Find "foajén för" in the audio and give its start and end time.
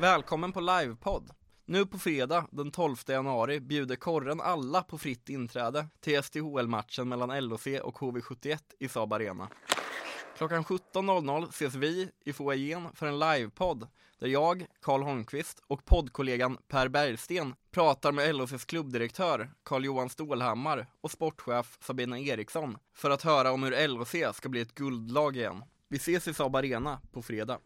12.32-13.06